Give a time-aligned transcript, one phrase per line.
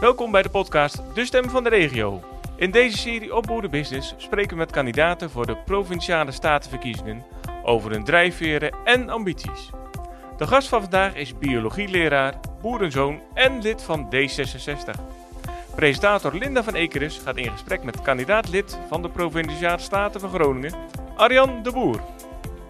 [0.00, 2.20] Welkom bij de podcast De Stem van de Regio.
[2.56, 7.24] In deze serie op Boerenbusiness spreken we met kandidaten voor de Provinciale Statenverkiezingen
[7.64, 9.70] over hun drijfveren en ambities.
[10.36, 15.00] De gast van vandaag is biologieleraar, boerenzoon en lid van D66.
[15.74, 20.74] Presentator Linda van Ekeris gaat in gesprek met kandidaat-lid van de Provinciale Staten van Groningen,
[21.16, 22.00] Arjan de Boer.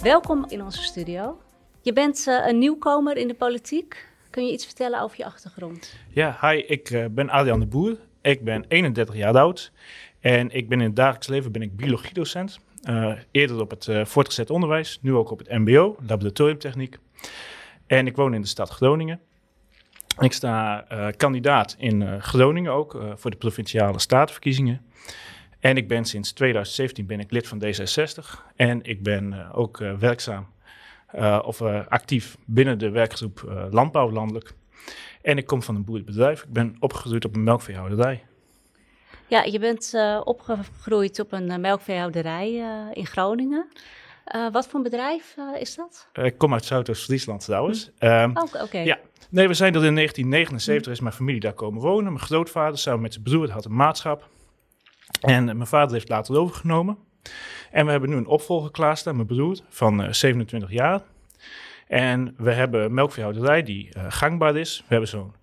[0.02, 1.40] Welkom in onze studio.
[1.80, 4.09] Je bent uh, een nieuwkomer in de politiek.
[4.30, 5.96] Kun je iets vertellen over je achtergrond?
[6.08, 7.96] Ja, hi, ik uh, ben Adrian de Boer.
[8.22, 9.72] Ik ben 31 jaar oud
[10.20, 12.60] en ik ben in het dagelijks leven ben ik biologiedocent.
[12.84, 16.98] Uh, eerder op het uh, voortgezet onderwijs, nu ook op het MBO, laboratoriumtechniek.
[17.86, 19.20] En ik woon in de stad Groningen.
[20.18, 20.84] Ik sta
[21.16, 24.80] kandidaat in Groningen ook voor de provinciale statenverkiezingen.
[25.60, 30.46] En ik ben sinds 2017 ben ik lid van D66 en ik ben ook werkzaam
[31.44, 34.52] of uh, actief binnen de werkgroep uh, Landbouw Landelijk.
[35.22, 36.42] En ik kom van een boerenbedrijf.
[36.42, 38.24] Ik ben opgegroeid op een melkveehouderij.
[39.26, 39.94] Ja, je bent
[40.24, 42.52] opgegroeid op een melkveehouderij
[42.92, 43.66] in Groningen.
[44.52, 46.08] wat voor een bedrijf is dat?
[46.12, 47.90] ik kom uit Zuidoost-Friesland trouwens.
[47.98, 48.06] Hm.
[48.06, 48.62] Um, Oké.
[48.62, 48.84] Okay.
[48.84, 48.98] Ja,
[49.30, 50.92] nee, we zijn er in 1979, hm.
[50.92, 52.12] is mijn familie daar komen wonen.
[52.12, 54.28] Mijn grootvader samen met zijn broer had een maatschap.
[55.20, 56.98] En mijn vader heeft later overgenomen.
[57.70, 61.00] En we hebben nu een opvolger klaarstaan, mijn broer, van uh, 27 jaar.
[61.86, 64.78] En we hebben een melkveehouderij die uh, gangbaar is.
[64.78, 65.34] We hebben zo'n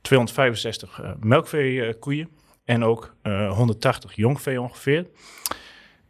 [0.00, 2.28] 265 uh, melkveekoeien
[2.64, 5.06] en ook 180 jongvee ongeveer.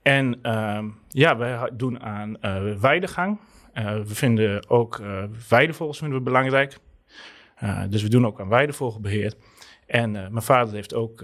[0.02, 2.36] En ehm, ja, wij doen aan
[2.80, 3.38] weidegang.
[3.74, 5.02] we vinden ook
[5.48, 6.78] weidevogels vinden we belangrijk.
[7.88, 9.34] dus we doen ook aan weidevogelbeheer.
[9.86, 11.20] En mijn vader heeft ook,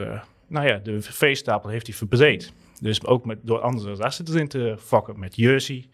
[0.47, 2.53] nou ja, de veestapel heeft hij verbreed.
[2.83, 5.19] Dus ook met, door andere rassen erin te vakken.
[5.19, 5.89] Met Jersey,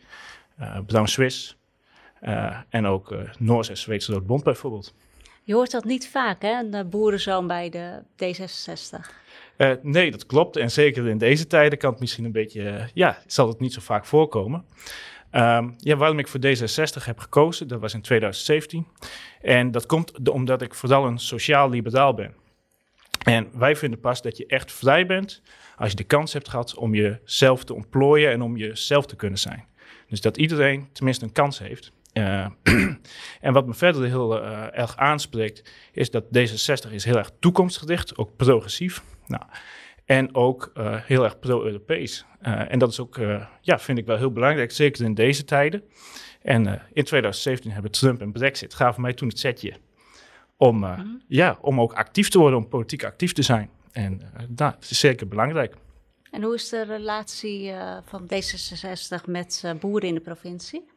[0.61, 1.57] uh, Brown Swiss
[2.23, 4.95] uh, en ook uh, Noors en Zweedse Roodbond bijvoorbeeld.
[5.43, 6.63] Je hoort dat niet vaak, hè?
[6.63, 9.11] Een boerenzoon bij de D66.
[9.57, 10.57] Uh, nee, dat klopt.
[10.57, 13.81] En zeker in deze tijden kan het misschien een beetje, ja, zal het niet zo
[13.81, 14.65] vaak voorkomen.
[15.33, 18.87] Um, ja, waarom ik voor D66 heb gekozen, dat was in 2017.
[19.41, 22.35] En dat komt omdat ik vooral een sociaal-liberaal ben.
[23.29, 25.43] En wij vinden pas dat je echt vrij bent
[25.77, 29.39] als je de kans hebt gehad om jezelf te ontplooien en om jezelf te kunnen
[29.39, 29.65] zijn.
[30.09, 31.93] Dus dat iedereen tenminste een kans heeft.
[32.13, 32.47] Uh,
[33.47, 38.17] en wat me verder heel uh, erg aanspreekt, is dat D66 is heel erg toekomstgericht,
[38.17, 39.03] ook progressief.
[39.27, 39.43] Nou,
[40.05, 42.25] en ook uh, heel erg pro-Europees.
[42.41, 43.21] en dat is ook,
[43.61, 45.83] ja, vind ik wel heel belangrijk, zeker in deze tijden.
[46.43, 49.75] En in 2017 hebben Trump en Brexit gaven mij toen het setje
[50.59, 51.23] om, mm -hmm.
[51.29, 53.71] ja, om ook actief te worden, om politiek actief te zijn.
[53.93, 55.75] En uh, dat is zeker belangrijk.
[56.31, 60.89] En hoe is de relatie uh, van D66 met boeren in de provincie?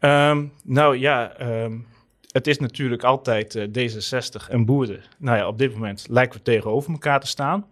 [0.00, 1.86] Um, nou ja, um,
[2.30, 5.02] het is natuurlijk altijd D66 en boeren.
[5.18, 7.66] Nou ja, op dit moment lijken we tegenover elkaar te staan.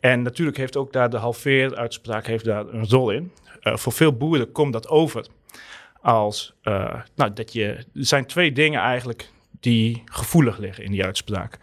[0.00, 3.32] En natuurlijk heeft ook daar de halveer-uitspraak heeft daar een rol in.
[3.60, 5.26] voor veel boeren komt dat over
[6.00, 6.54] als,
[7.14, 9.28] nou, dat je, er zijn twee dingen eigenlijk
[9.64, 11.58] die gevoelig liggen in die uitspraak.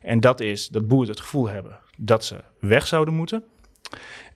[0.00, 3.44] En dat is dat boeren het gevoel hebben dat ze weg zouden moeten.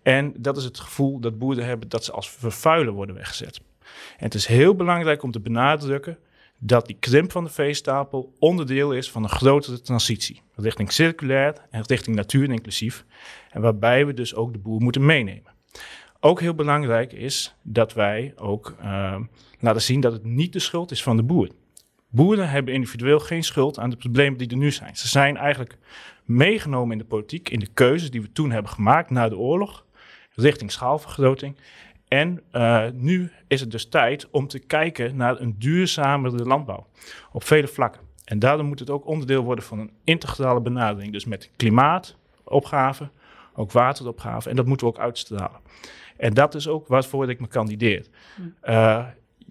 [0.03, 3.60] En dat is het gevoel dat boeren hebben dat ze als vervuiler worden weggezet.
[4.16, 6.19] En het is heel belangrijk om te benadrukken
[6.59, 10.41] dat die krimp van de veestapel onderdeel is van een grotere transitie.
[10.54, 13.04] Richting circulair en richting natuur inclusief.
[13.50, 15.54] En waarbij we dus ook de boer moeten meenemen.
[16.21, 19.19] Ook heel belangrijk is dat wij ook uh,
[19.60, 21.48] laten zien dat het niet de schuld is van de boer.
[22.09, 24.97] Boeren hebben individueel geen schuld aan de problemen die er nu zijn.
[24.97, 25.78] Ze zijn eigenlijk
[26.25, 29.84] meegenomen in de politiek, in de keuzes die we toen hebben gemaakt na de oorlog,
[30.34, 31.56] richting schaalvergroting.
[32.09, 36.87] En uh, nu is het dus tijd om te kijken naar een duurzamere landbouw
[37.33, 38.03] op vele vlakken.
[38.25, 41.12] En daarom moet het ook onderdeel worden van een integrale benadering.
[41.12, 43.11] Dus met klimaatopgaven,
[43.55, 44.50] ook wateropgaven.
[44.50, 45.61] En dat moeten we ook uitstralen.
[46.16, 48.06] En dat is ook waarvoor ik me kandideer.
[48.65, 49.06] Uh,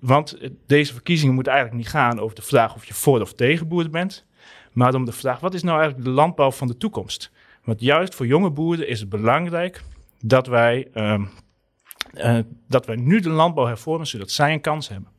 [0.05, 3.67] want deze verkiezingen moeten eigenlijk niet gaan over de vraag of je voor of tegen
[3.67, 4.25] boeren bent,
[4.71, 7.31] maar om de vraag wat is nou eigenlijk de landbouw van de toekomst?
[7.63, 9.81] Want juist voor jonge boeren is het belangrijk
[10.19, 11.21] dat wij, uh,
[12.13, 15.09] uh, dat wij nu de landbouw hervormen zodat zij een kans hebben.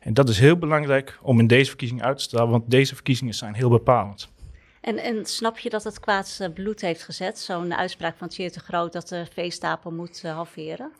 [0.00, 3.34] En dat is heel belangrijk om in deze verkiezingen uit te stralen, want deze verkiezingen
[3.34, 4.28] zijn heel bepalend.
[4.80, 7.38] En, en snap je dat het kwaad bloed heeft gezet?
[7.38, 10.92] Zo'n uitspraak van Tjeer te Groot dat de veestapel moet uh, halveren?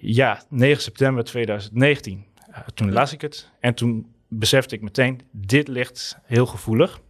[0.00, 5.68] Ja, 9 september 2019 uh, toen las ik het en toen besefte ik meteen, dit
[5.68, 7.00] ligt heel gevoelig.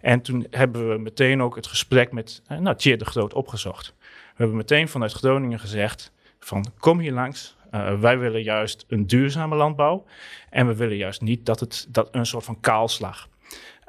[0.00, 3.94] En toen hebben we meteen ook het gesprek met uh, nou, de Groot opgezocht.
[4.00, 4.06] We
[4.36, 7.56] hebben meteen vanuit Groningen gezegd van kom hier langs.
[7.72, 10.04] Uh, wij willen juist een duurzame landbouw.
[10.50, 13.28] En we willen juist niet dat het dat een soort van kaalslag.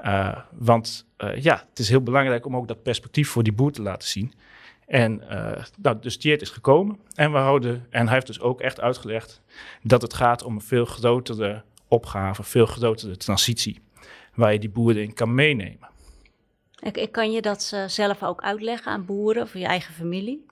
[0.06, 1.06] Uh, want
[1.36, 4.34] ja, het is heel belangrijk om ook dat perspectief voor die boer te laten zien.
[4.88, 8.62] En uh, nou, dus Tjeerd is gekomen en we houden, en hij heeft dus ook
[8.62, 9.42] echt uitgelegd
[9.82, 13.80] dat het gaat om een veel grotere opgave, veel grotere transitie,
[14.34, 15.90] waar je die boeren in kan meenemen.
[16.80, 20.46] Ik, ik kan je dat uh, zelf ook uitleggen aan boeren of je eigen familie?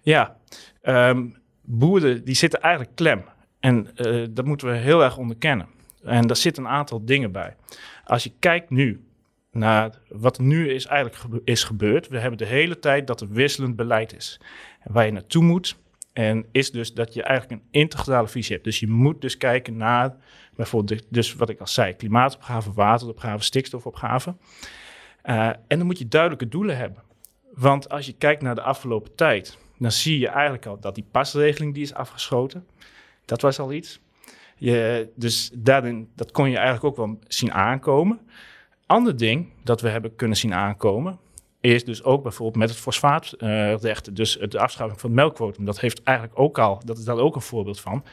[0.00, 0.36] Ja,
[0.82, 3.24] um, boeren die zitten eigenlijk klem.
[3.60, 5.68] En uh, dat moeten we heel erg onderkennen.
[6.02, 7.56] En daar zitten een aantal dingen bij.
[8.04, 9.04] Als je kijkt nu
[9.50, 12.08] naar wat nu is eigenlijk is gebeurd.
[12.08, 14.40] We hebben de hele tijd dat er wisselend beleid is.
[14.80, 15.76] En waar je naartoe moet.
[16.12, 18.64] En is dus dat je eigenlijk een integrale visie hebt.
[18.64, 20.16] Dus je moet dus kijken naar
[20.56, 24.36] bijvoorbeeld, dus wat ik al zei, klimaatopgave, wateropgave, stikstofopgave.
[25.24, 27.02] Uh, en dan moet je duidelijke doelen hebben.
[27.54, 31.06] Want als je kijkt naar de afgelopen tijd, dan zie je eigenlijk al dat die
[31.10, 32.66] pasregeling die is afgeschoten,
[33.24, 34.00] dat was al iets.
[34.56, 38.20] Je, dus daarin, dat kon je eigenlijk ook wel zien aankomen.
[38.90, 41.18] Ander ding dat we hebben kunnen zien aankomen,
[41.60, 45.64] is dus ook bijvoorbeeld met het fosfaatrecht, uh, dus de afschaffing van het melkquotum.
[45.64, 48.04] Dat heeft eigenlijk ook al, dat is daar ook een voorbeeld van.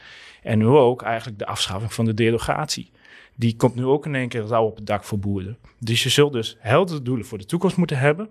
[0.42, 2.90] En nu ook eigenlijk de afschaffing van de derogatie.
[3.36, 5.58] Die komt nu ook in één keer rauw op het dak voor boeren.
[5.78, 8.30] Dus je zult dus heldere doelen voor de toekomst moeten hebben.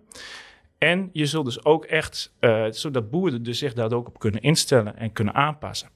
[0.77, 4.41] En je zult dus ook echt, uh, zodat boeren dus zich daar ook op kunnen
[4.41, 5.89] instellen en kunnen aanpassen.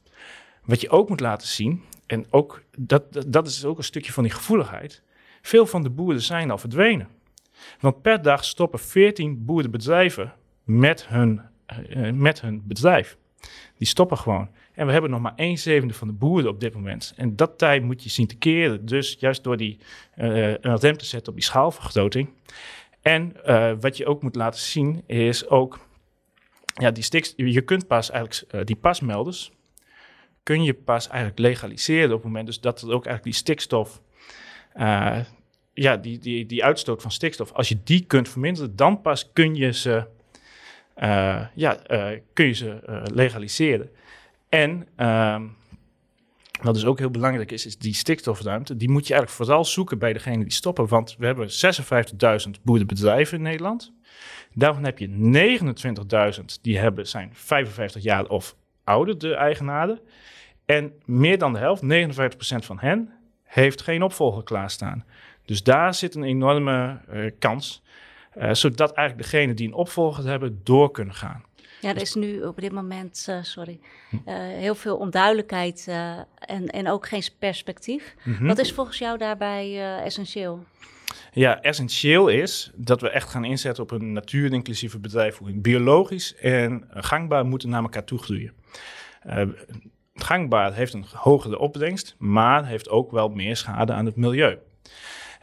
[0.65, 4.23] Wat je ook moet laten zien, en ook dat, dat is ook een stukje van
[4.23, 5.03] die gevoeligheid.
[5.41, 7.07] Veel van de boeren zijn al verdwenen.
[7.79, 10.33] Want per dag stoppen 14 boerenbedrijven
[10.63, 11.41] met hun,
[11.89, 13.17] uh, met hun bedrijf.
[13.77, 14.49] Die stoppen gewoon.
[14.73, 17.13] En we hebben nog maar 1 zevende van de boeren op dit moment.
[17.15, 18.85] En dat tijd moet je zien te keren.
[18.85, 19.77] Dus juist door die,
[20.17, 22.29] uh, een rem te zetten op die schaalvergroting.
[23.01, 25.79] En uh, wat je ook moet laten zien is ook...
[26.73, 27.03] Ja, die
[27.35, 29.51] je kunt pas eigenlijk die pasmelders...
[30.43, 32.45] kun je pas eigenlijk legaliseren op het moment...
[32.45, 34.01] dus dat er ook eigenlijk die stikstof...
[34.75, 35.19] Uh,
[35.73, 39.55] ja, die, die, die uitstoot van stikstof, als je die kunt verminderen, dan pas kun
[39.55, 40.05] je ze,
[40.97, 43.89] uh, ja, uh, kun je ze legaliseren.
[44.49, 45.43] En ehm,
[46.61, 48.77] wat dus ook heel belangrijk is, is die stikstofruimte.
[48.77, 50.87] Die moet je eigenlijk vooral zoeken bij degene die stoppen.
[50.87, 51.49] Want we hebben
[52.55, 53.93] 56.000 boerenbedrijven in Nederland.
[54.53, 55.07] Daarvan heb je
[56.39, 59.99] 29.000 die hebben, zijn 55 jaar of ouder, de eigenaren.
[60.65, 61.85] En meer dan de helft, 59%
[62.65, 63.13] van hen,
[63.51, 65.05] heeft geen opvolger klaarstaan.
[65.45, 67.83] Dus daar zit een enorme uh, kans,
[68.37, 71.43] uh, zodat eigenlijk degenen die een opvolger hebben door kunnen gaan.
[71.81, 73.79] Ja, er is nu op dit moment, uh, sorry,
[74.25, 75.87] heel veel onduidelijkheid
[76.39, 78.15] en, en ook geen perspectief.
[78.23, 78.47] Mm -hmm.
[78.47, 80.63] Wat is volgens jou daarbij essentieel?
[81.33, 85.61] Ja, essentieel is dat we echt gaan inzetten op een natuurinclusieve bedrijfsvoering.
[85.61, 88.53] Biologisch en gangbaar moeten naar elkaar toe groeien.
[90.23, 94.57] Gangbaar heeft een hogere opbrengst, maar heeft ook wel meer schade aan het milieu.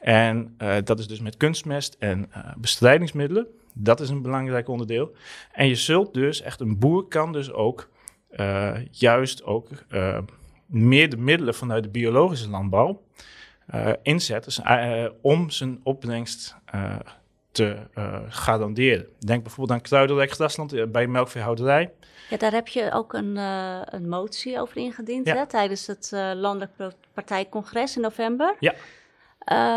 [0.00, 3.46] En uh, dat is dus met kunstmest en uh, bestrijdingsmiddelen.
[3.74, 5.14] Dat is een belangrijk onderdeel.
[5.52, 7.88] En je zult dus, echt een boer kan dus ook
[8.30, 9.68] uh, juist ook
[10.66, 13.02] meer de middelen vanuit de biologische landbouw
[14.02, 16.56] inzetten om zijn opbrengst
[17.58, 17.76] te
[18.28, 19.06] garanderen.
[19.18, 21.92] Denk bijvoorbeeld aan Kruidenrijk Grasland bij melkveehouderij.
[22.30, 23.36] Ja, daar heb je ook een,
[23.94, 25.36] een motie over ingediend ja.
[25.36, 26.72] hè, tijdens het Landelijk
[27.12, 28.56] Partijcongres in november.
[28.60, 28.74] Ja.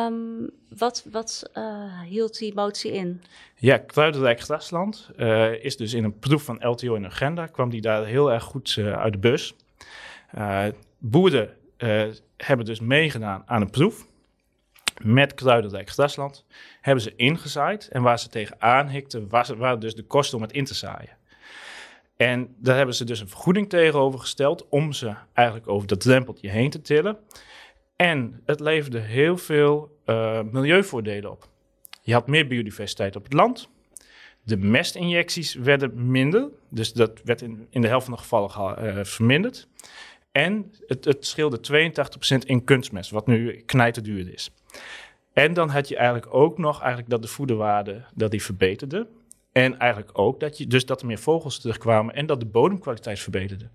[0.06, 3.22] Um, wat wat uh, hield die motie in?
[3.56, 7.82] Ja, Kruidenrijk Grasland uh, is dus in een proef van LTO in agenda, kwam die
[7.82, 9.56] daar heel erg goed uh, uit de bus.
[10.98, 11.50] boeren
[12.38, 14.06] hebben dus meegedaan aan een proef
[15.04, 16.46] met Kruidenrijk Grasland.
[16.82, 20.66] Hebben ze ingezaaid en waar ze tegenaan hikten, waren dus de kosten om het in
[20.66, 21.18] te zaaien.
[22.18, 26.50] En daar hebben ze dus een vergoeding tegenover gesteld om ze eigenlijk over dat drempeltje
[26.50, 27.18] heen te tillen.
[27.96, 31.50] En het leverde heel veel uh, milieuvoordelen op.
[32.02, 33.70] Je had meer biodiversiteit op het land.
[34.44, 39.68] De mestinjecties werden minder, dus dat werd in, de helft van de gevallen uh, verminderd.
[40.32, 41.90] En het, het scheelde
[42.44, 44.52] 82% in kunstmest, wat nu knijterduur is.
[45.34, 49.08] En dan had je eigenlijk ook nog eigenlijk dat de voederwaarde dat die verbeterde.
[49.52, 53.20] En eigenlijk ook dat, je, dus dat er meer vogels terugkwamen en dat de bodemkwaliteit
[53.20, 53.70] verbeterde.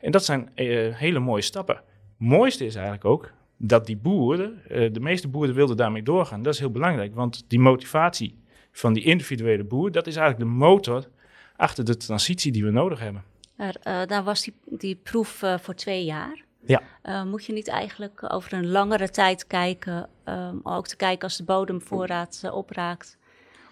[0.00, 1.74] En dat zijn uh, hele mooie stappen.
[1.74, 1.84] Het
[2.16, 6.42] mooiste is eigenlijk ook dat die boeren, uh, de meeste boeren wilden daarmee doorgaan.
[6.42, 8.38] Dat is heel belangrijk, want die motivatie
[8.72, 11.08] van die individuele boer, dat is eigenlijk de motor
[11.56, 13.24] achter de transitie die we nodig hebben.
[13.56, 16.42] Er, uh, daar was die, die proef uh, voor twee jaar.
[16.66, 17.24] Ja.
[17.24, 21.44] moet je niet eigenlijk over een langere tijd kijken, um, ook te kijken als de
[21.44, 23.18] bodemvoorraad opraakt,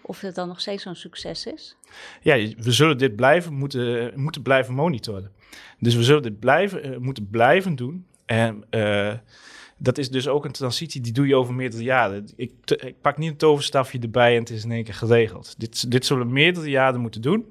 [0.03, 1.77] of het dan nog steeds zo'n succes is?
[2.21, 5.33] Ja, we zullen dit blijven moeten, moeten blijven monitoren.
[5.79, 8.07] Dus we zullen dit blijven, moeten blijven doen.
[8.27, 8.65] En
[9.83, 12.29] dat is dus ook een transitie die doe je over meerdere jaren.
[12.37, 15.55] Ik, ik, pak niet een toverstafje erbij en het is in één keer geregeld.
[15.59, 17.47] Dit, dit zullen we meerdere jaren moeten doen.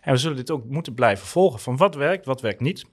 [0.00, 2.84] En we zullen dit ook moeten blijven volgen van wat werkt, wat werkt niet.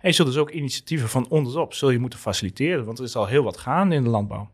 [0.00, 3.16] En je zult dus ook initiatieven van onderop zul je moeten faciliteren, want er is
[3.16, 4.50] al heel wat gaande in de landbouw.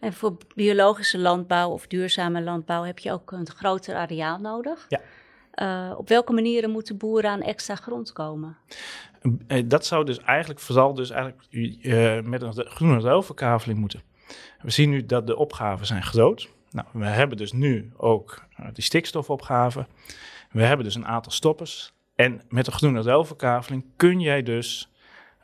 [0.00, 4.86] En voor biologische landbouw of duurzame landbouw heb je ook een groter areaal nodig.
[4.88, 5.00] Ja.
[5.54, 8.56] Uh, op welke manieren moeten boeren aan extra grond komen?
[9.46, 14.02] Eh, dat zou dus eigenlijk vooral dus eigenlijk, uh, met een groene ruilverkaveling moeten.
[14.62, 16.48] We zien nu dat de opgaven zijn groot.
[16.70, 19.86] Nou, we hebben dus nu ook die stikstofopgave.
[20.50, 21.92] We hebben dus een aantal stoppers.
[22.14, 24.90] En met de groene ruilverkaveling kun jij dus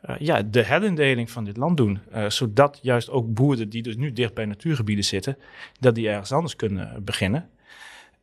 [0.09, 1.99] uh, ja, de herindeling van dit land doen.
[2.13, 5.37] Uh, zodat juist ook boeren die dus nu dicht bij natuurgebieden zitten,
[5.79, 7.49] dat die ergens anders kunnen beginnen.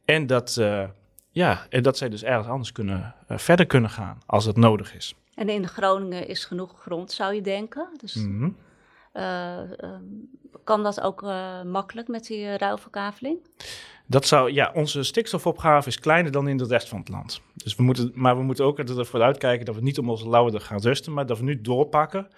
[0.04, 0.84] En dat, uh,
[1.30, 5.14] ja, en dat zij dus ergens anders kunnen, verder kunnen gaan als het nodig is.
[5.34, 7.88] En in Groningen is genoeg grond, zou je denken.
[7.96, 8.56] Dus mm -hmm.
[10.64, 11.22] kan dat ook
[11.64, 13.38] makkelijk met die ruilverkaveling?
[14.06, 17.42] Dat zou, ja, onze stikstofopgave is kleiner dan in de rest van het land.
[17.54, 20.60] Dus we moeten, maar we moeten ook ervoor uitkijken dat we niet om onze lauweren
[20.60, 22.28] gaan rusten, maar dat we nu doorpakken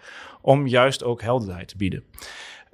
[0.40, 2.04] om juist ook helderheid te bieden.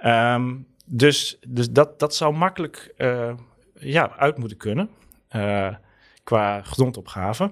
[0.05, 3.33] Um, dus dus dat, dat zou makkelijk uh,
[3.73, 4.89] ja, uit moeten kunnen
[5.35, 5.67] uh,
[6.23, 7.51] qua grondopgave.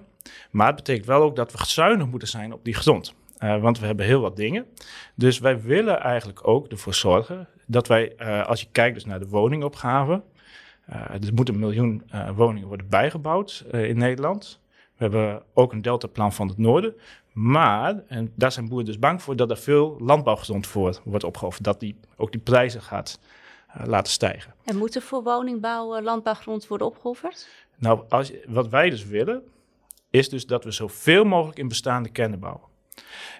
[0.51, 3.13] Maar het betekent wel ook dat we zuinig moeten zijn op die grond.
[3.39, 4.65] Uh, want we hebben heel wat dingen.
[5.15, 9.27] Dus wij willen eigenlijk ook ervoor zorgen dat wij, als je kijkt dus naar de
[9.27, 10.22] woningopgave,
[10.89, 14.60] er moeten een miljoen uh, woningen worden bijgebouwd uh, in Nederland.
[14.69, 16.96] We hebben ook een deltaplan van het noorden.
[17.34, 21.63] Maar, en daar zijn boeren dus bang voor, dat er veel landbouwgrond voor wordt opgeofferd.
[21.63, 23.19] Dat die, ook die prijzen gaat
[23.84, 24.53] laten stijgen.
[24.63, 27.50] En moet er voor woningbouw landbouwgrond worden opgeofferd?
[27.77, 29.43] Nou, als, wat wij dus willen,
[30.10, 32.67] is dus dat we zoveel mogelijk in bestaande kernen bouwen.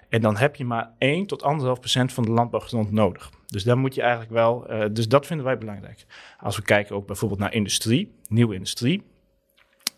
[0.08, 3.30] En dan heb je maar 1 tot 1,5 procent van de landbouwgrond nodig.
[3.50, 6.06] Dus daar moet je eigenlijk wel, uh, dus dat vinden wij belangrijk.
[6.38, 9.02] Als we kijken ook bijvoorbeeld naar industrie, nieuwe industrie,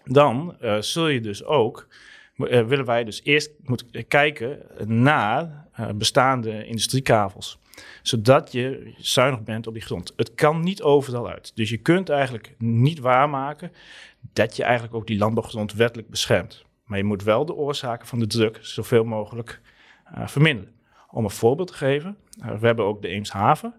[0.05, 1.89] dan uh, zul je dus ook,
[2.37, 7.59] uh, willen wij dus eerst moeten kijken naar bestaande industriekavels.
[8.03, 10.13] Zodat je zuinig bent op die grond.
[10.17, 11.53] Het kan niet overal uit.
[11.55, 13.73] Dus je kunt eigenlijk niet waarmaken
[14.33, 16.65] dat je eigenlijk ook die landbouwgrond wettelijk beschermt.
[16.85, 19.61] Maar je moet wel de oorzaken van de druk zoveel mogelijk
[20.25, 20.75] verminderen.
[21.11, 23.75] Om een voorbeeld te geven, we hebben ook de Eemshaven.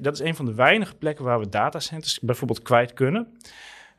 [0.00, 3.38] Dat is een van de weinige plekken waar we datacenters bijvoorbeeld kwijt kunnen.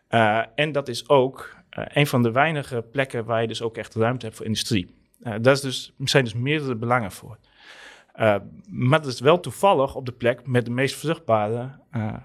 [0.10, 3.96] Uh, en dat is ook een van de weinige plekken waar je dus ook echt
[3.96, 4.96] ruimte hebt voor industrie.
[5.20, 7.38] daar is dus, zijn dus meerdere belangen voor.
[8.70, 11.80] maar dat is wel toevallig op de plek met de meest vruchtbare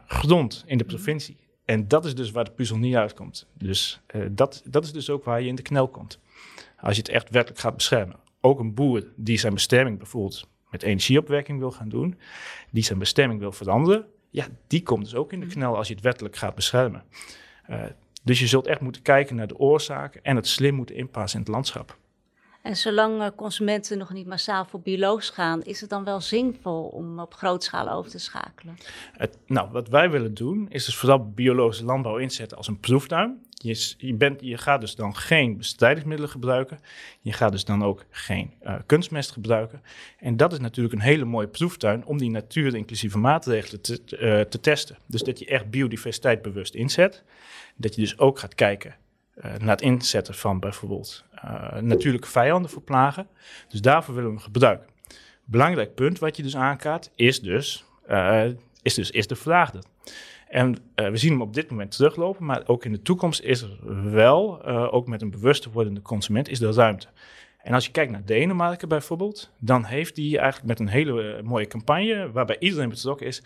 [0.07, 1.37] grond in de provincie.
[1.65, 3.47] En dat is dus waar de puzzel niet uitkomt.
[3.55, 6.21] Dus dat, dat is dus ook waar je in de knel komt.
[6.81, 10.83] Als je het echt werkelijk gaat beschermen ook een boer die zijn bestemming bijvoorbeeld met
[10.83, 12.19] energieopwekking wil gaan doen,
[12.71, 15.53] die zijn bestemming wil veranderen, ja, die komt dus ook in de mm.
[15.53, 17.03] knel als je het wettelijk gaat beschermen.
[17.71, 17.83] Uh,
[18.23, 21.45] dus je zult echt moeten kijken naar de oorzaken en het slim moeten inpassen in
[21.45, 21.97] het landschap.
[22.63, 26.83] En zolang eh, consumenten nog niet massaal voor biologisch gaan, is het dan wel zinvol
[26.85, 28.77] om op grootschaal over te schakelen?
[29.13, 33.44] Het, nou, wat wij willen doen, is dus vooral biologische landbouw inzetten als een proeftuin.
[33.65, 36.79] Je, je, bent, je gaat dus dan geen bestrijdingsmiddelen gebruiken.
[37.21, 39.83] Je gaat dus dan ook geen uh, kunstmest gebruiken.
[40.19, 44.05] En dat is natuurlijk een hele mooie proeftuin om die natuur-inclusieve maatregelen te,
[44.49, 44.99] te testen.
[45.07, 47.23] Dus dat je echt biodiversiteit bewust inzet.
[47.77, 48.95] Dat je dus ook gaat kijken
[49.37, 51.25] uh, naar het inzetten van bijvoorbeeld
[51.81, 53.27] natuurlijke vijanden voor plagen.
[53.69, 54.87] Dus daarvoor willen we hem gebruiken.
[55.45, 57.85] Belangrijk punt wat je dus aankaart is dus,
[58.83, 59.71] is dus is de vraag.
[59.71, 59.89] Dat.
[60.49, 63.63] En uh, we zien hem op dit moment teruglopen, maar ook in de toekomst is
[63.63, 63.79] er
[64.11, 67.07] wel, uh, ook met een bewuster wordende consument, is er ruimte.
[67.59, 71.43] En als je kijkt naar Denemarken bijvoorbeeld, dan heeft die eigenlijk met een hele uh,
[71.43, 73.43] mooie campagne, waarbij iedereen betrokken is,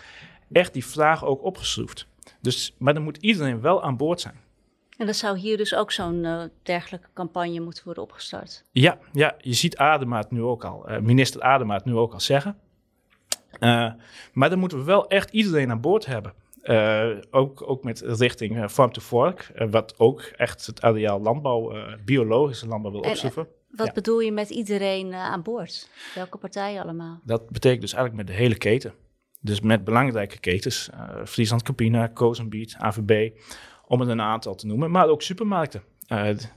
[0.53, 2.07] echt die vraag ook opgeschroefd.
[2.41, 4.35] Dus, maar dan moet iedereen wel aan boord zijn.
[4.97, 8.65] En dan zou hier dus ook zo'n uh, dergelijke campagne moeten worden opgestart?
[8.73, 12.57] Ja, ja je ziet Ademaat nu ook al, uh, minister Ademaat nu ook al zeggen.
[13.61, 13.93] Uh,
[14.33, 16.33] maar dan moeten we wel echt iedereen aan boord hebben.
[16.63, 21.21] Uh, ook, ook met richting uh, farm to fork, uh, wat ook echt het areaal
[21.21, 21.73] landbouw,
[22.05, 23.49] biologische landbouw wil opzoeken.
[23.71, 23.93] Wat ja.
[23.93, 25.91] bedoel je met iedereen aan boord?
[26.15, 27.21] Welke partijen allemaal?
[27.25, 28.95] Dat betekent dus eigenlijk met de hele keten.
[29.41, 30.91] Dus met belangrijke ketens,
[31.25, 33.31] Friesland Campina, Kozenbiet, AVB,
[33.87, 34.91] om er een aantal te noemen.
[34.91, 35.83] Maar ook supermarkten,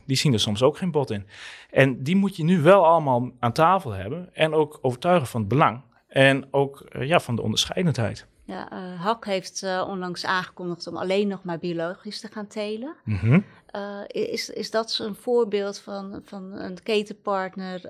[0.05, 1.27] die zien er soms ook geen bod in.
[1.69, 5.49] En die moet je nu wel allemaal aan tafel hebben en ook overtuigen van het
[5.49, 5.81] belang.
[6.07, 8.27] En ook ja, van de onderscheidendheid.
[8.51, 12.95] Ja, uh, HAK heeft uh, onlangs aangekondigd om alleen nog maar biologisch te gaan telen.
[13.03, 13.39] Mhm.
[13.75, 17.81] Uh, is, is dat een voorbeeld van, van een ketenpartner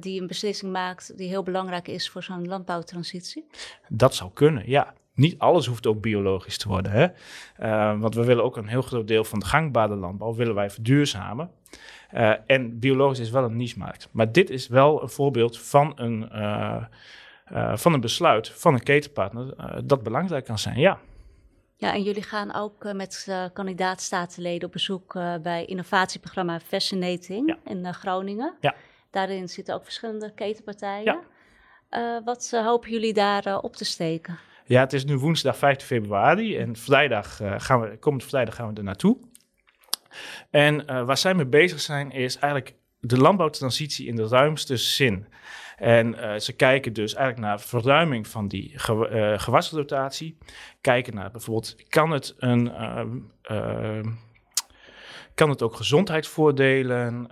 [0.00, 3.46] die een beslissing maakt die heel belangrijk is voor zo'n landbouwtransitie?
[3.88, 4.94] Dat zou kunnen, ja.
[5.14, 6.92] Niet alles hoeft ook biologisch te worden.
[6.92, 7.06] Hè?
[7.98, 11.50] want we willen ook een heel groot deel van de gangbare landbouw willen wij verduurzamen.
[12.46, 14.08] en biologisch is wel een niche-markt.
[14.12, 16.28] Maar dit is wel een voorbeeld van een
[17.52, 20.98] uh, van een besluit van een ketenpartner uh, dat belangrijk kan zijn, ja.
[21.76, 25.12] Ja, en jullie gaan ook uh, met kandidaatstatenleden op bezoek
[25.42, 27.72] bij innovatieprogramma Fascinating ja.
[27.72, 28.54] in Groningen.
[28.60, 28.74] Ja.
[29.10, 31.24] Daarin zitten ook verschillende ketenpartijen.
[31.90, 32.22] Ja.
[32.24, 34.38] wat hopen jullie daar op te steken?
[34.64, 38.76] Ja, het is nu woensdag 15 februari en vrijdag gaan we, komend vrijdag gaan we
[38.76, 39.18] er naartoe.
[40.50, 45.26] En waar zij mee bezig zijn is eigenlijk de landbouwtransitie in de ruimste zin.
[45.78, 50.38] En uh, ze kijken dus eigenlijk naar verruiming van die ge uh, gewasrotatie.
[50.80, 52.72] Kijken naar bijvoorbeeld, kan het, een,
[53.50, 54.00] uh,
[55.34, 57.28] kan het ook gezondheidsvoordelen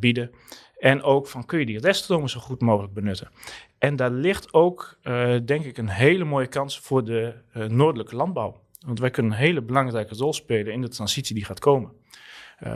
[0.00, 0.30] bieden?
[0.78, 3.30] En ook van, kun je die reststromen zo goed mogelijk benutten?
[3.78, 4.98] En daar ligt ook,
[5.44, 7.34] denk ik, een hele mooie kans voor de
[7.68, 8.60] noordelijke landbouw.
[8.86, 11.92] Want wij kunnen een hele belangrijke rol spelen in de transitie die gaat komen.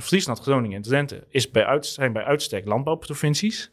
[0.00, 3.72] Friesland, Groningen en Drenthe is bij zijn bij uitstek landbouwprovincies.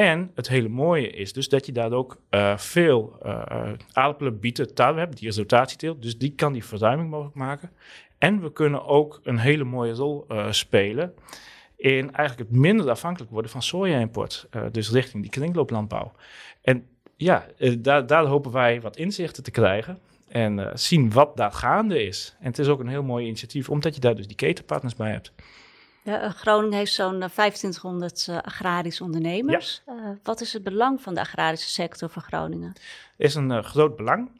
[0.00, 4.74] En het hele mooie is dus dat je daar ook uh, veel uh, aardappelen, bieten,
[4.74, 6.02] tarwe hebt, die is rotatieteelt.
[6.02, 7.70] Dus die kan die verruiming mogelijk maken.
[8.18, 11.14] En we kunnen ook een hele mooie rol spelen
[11.76, 14.48] in eigenlijk het minder afhankelijk worden van soja-import.
[14.72, 16.12] dus richting die kringlooplandbouw.
[16.62, 16.86] En
[17.16, 17.46] ja,
[17.78, 19.98] daar, daar hopen wij wat inzichten te krijgen.
[20.28, 22.36] En zien wat daar gaande is.
[22.40, 25.10] En het is ook een heel mooi initiatief, omdat je daar dus die ketenpartners bij
[25.10, 25.32] hebt.
[26.02, 29.82] Ja, Groningen heeft zo'n 2500 uh, agrarische ondernemers.
[29.86, 29.94] Ja.
[29.94, 32.72] Uh, wat is het belang van de agrarische sector voor Groningen?
[33.16, 34.30] is een uh, groot belang.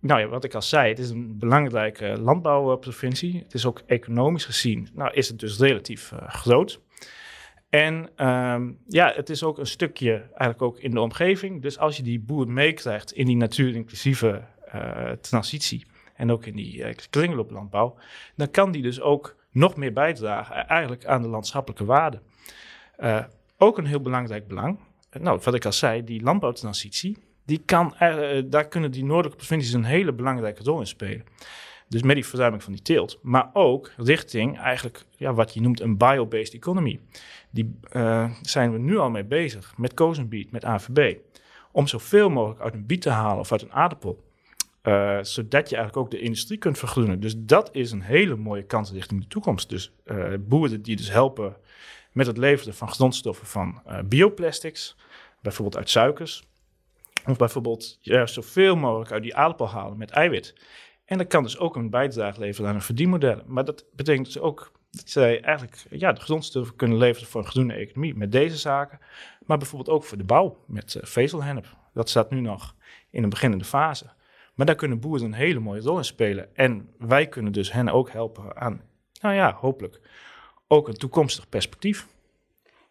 [0.00, 3.38] nou ja, wat ik al zei, het is een belangrijke landbouwprovincie.
[3.42, 6.80] Het is ook economisch gezien, nou is het dus relatief groot.
[7.68, 11.62] En um, ja, het is ook een stukje eigenlijk ook in de omgeving.
[11.62, 14.44] Dus als je die boer meekrijgt in die natuurinclusieve
[15.20, 17.96] transitie en ook in die kringlooplandbouw,
[18.36, 22.20] dan kan die dus ook nog meer bijdragen eigenlijk aan de landschappelijke waarde.
[22.98, 23.24] Uh,
[23.58, 24.78] ook een heel belangrijk belang.
[25.16, 29.36] Uh, nou, wat ik al zei, die landbouwtransitie, die kan, uh, daar kunnen die noordelijke
[29.36, 31.24] provincies een hele belangrijke rol in spelen.
[31.88, 33.18] Dus met die verruiming van die teelt.
[33.22, 37.00] Maar ook richting eigenlijk ja, wat je noemt een biobased economy.
[37.50, 37.78] Die
[38.42, 41.16] zijn we nu al mee bezig met Kozenbiet, met AVB.
[41.72, 44.27] Om zoveel mogelijk uit een biet te halen of uit een aardappel.
[44.88, 47.20] Uh, zodat je eigenlijk ook de industrie kunt vergroenen.
[47.20, 49.68] Dus dat is een hele mooie kans richting de toekomst.
[49.68, 51.56] Dus uh, boeren die dus helpen
[52.12, 54.96] met het leveren van grondstoffen van uh, bioplastics,
[55.42, 56.42] bijvoorbeeld uit suikers.
[57.26, 60.54] Of bijvoorbeeld juist zoveel mogelijk uit die aardappel halen met eiwit.
[61.04, 63.42] En dat kan dus ook een bijdrage leveren aan een verdienmodel.
[63.46, 67.50] Maar dat betekent dus ook dat zij eigenlijk ja, de grondstoffen kunnen leveren voor een
[67.50, 68.98] groene economie met deze zaken.
[69.46, 71.76] Maar bijvoorbeeld ook voor de bouw met vezelhennep.
[71.94, 72.74] Dat staat nu nog
[73.10, 74.16] in een beginnende fase.
[74.58, 76.56] Maar daar kunnen boeren een hele mooie rol in spelen.
[76.56, 78.82] En wij kunnen dus hen ook helpen aan,
[79.20, 80.00] nou ja, hopelijk
[80.66, 82.06] ook een toekomstig perspectief.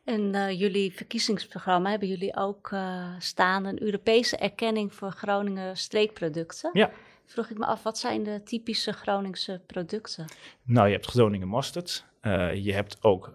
[0.04, 6.70] En uh, jullie verkiezingsprogramma hebben jullie ook uh, staan een Europese erkenning voor Groningen streekproducten.
[6.74, 6.92] Ja.
[7.26, 10.26] Vroeg ik me af, wat zijn de typische Groningse producten?
[10.64, 12.06] Nou, je hebt Groningen mosterd.
[12.22, 13.34] Uh, je hebt ook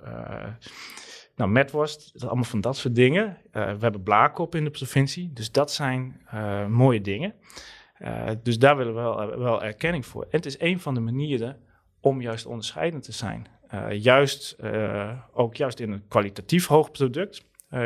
[1.36, 3.38] nou, metworst, allemaal van dat soort dingen.
[3.52, 5.32] we hebben blaarkop in de provincie.
[5.32, 6.20] Dus dat zijn
[6.68, 7.34] mooie dingen.
[8.04, 10.22] Uh, dus daar willen we wel, wel, erkenning voor.
[10.22, 11.58] En het is een van de manieren
[12.00, 13.46] om juist onderscheidend te zijn.
[13.74, 14.56] Uh, juist,
[15.32, 17.44] ook juist in een kwalitatief hoog product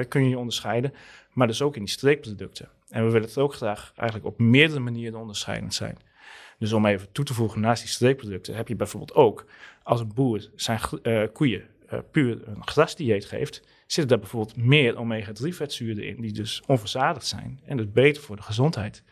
[0.08, 0.92] kun je je onderscheiden,
[1.32, 2.68] maar dus ook in die streekproducten.
[2.88, 5.98] En we willen het ook graag eigenlijk op meerdere manieren onderscheidend zijn.
[6.58, 9.46] Dus om even toe te voegen naast die streekproducten heb je bijvoorbeeld ook
[9.82, 10.80] als een boer zijn
[11.32, 11.64] koeien
[12.10, 17.60] puur een grasdieet geeft, zitten daar bijvoorbeeld meer omega-3 vetzuren in, die dus onverzadigd zijn
[17.64, 19.02] en dus beter voor de gezondheid.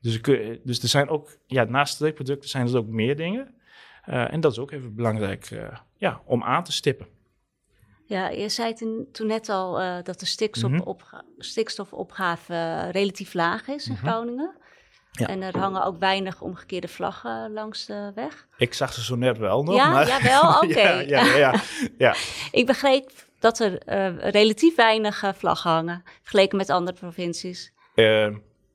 [0.00, 0.22] Dus,
[0.62, 3.54] dus er zijn ook, ja, naast streekproducten zijn er ook meer dingen.
[4.08, 7.06] Uh, en dat is ook even belangrijk uh, ja, om aan te stippen.
[8.04, 11.42] Ja, je zei toen, toen net al uh, dat de stikstofopgave, mm -hmm.
[11.42, 14.08] stikstofopgave relatief laag is in mm -hmm.
[14.08, 14.56] Groningen.
[15.10, 15.26] Ja.
[15.26, 18.46] En er hangen ook weinig omgekeerde vlaggen langs de weg.
[18.56, 19.74] Ik zag ze zo net wel nog.
[19.74, 20.06] Ja, maar...
[20.06, 20.54] ja wel?
[20.62, 20.66] Oké.
[20.66, 21.06] Okay.
[21.06, 21.54] ja, ja, ja,
[21.98, 22.14] ja,
[22.50, 23.82] Ik begreep dat er
[24.30, 27.72] relatief weinig vlaggen hangen, vergeleken met andere provincies.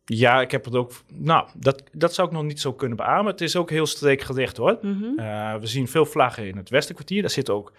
[0.05, 0.91] Ja, ik heb het ook.
[1.13, 3.31] Nou, dat, dat zou ik nog niet zo kunnen beamen.
[3.31, 4.77] Het is ook heel streekgericht hoor.
[4.81, 5.19] Mm -hmm.
[5.19, 7.21] uh, we zien veel vlaggen in het Westenkwartier.
[7.21, 7.73] Daar zitten ook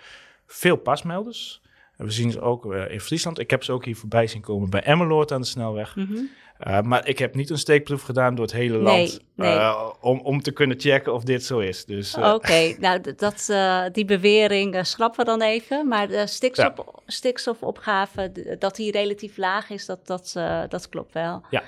[0.47, 1.63] veel pasmelders.
[1.97, 3.39] We zien ze ook uh, in Friesland.
[3.39, 5.97] Ik heb ze ook hier voorbij zien komen bij Emmeloord aan de snelweg.
[5.97, 6.31] Mm -hmm.
[6.67, 10.43] Uh, maar ik heb niet een steekproef gedaan door het hele land uh, om, om
[10.43, 11.85] te kunnen checken of dit zo is.
[11.85, 12.17] Dus.
[12.17, 13.53] Oké, nou dat,
[13.93, 15.89] die bewering schrappen we dan even.
[15.89, 16.85] Maar de stikstof, ja.
[17.07, 20.33] stikstofopgave, dat die relatief laag is, dat, dat,
[20.69, 21.43] dat klopt wel.
[21.51, 21.63] Ja.